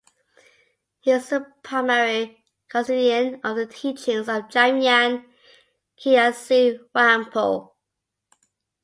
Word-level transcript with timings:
He 1.01 1.11
is 1.11 1.29
the 1.29 1.45
primary 1.61 2.43
custodian 2.69 3.39
of 3.43 3.55
the 3.55 3.67
teachings 3.67 4.27
of 4.27 4.49
Jamyang 4.49 5.25
Khyentse 5.95 6.79
Wangpo. 6.95 7.73